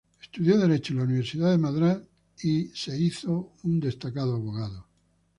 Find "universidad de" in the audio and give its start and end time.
1.05-1.59